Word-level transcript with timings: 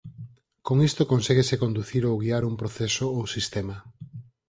Con 0.67 0.77
isto 0.89 1.03
conséguese 1.13 1.59
conducir 1.63 2.03
ou 2.09 2.15
guiar 2.23 2.43
un 2.49 2.55
proceso 2.61 3.05
ou 3.17 3.23
sistema. 3.35 3.77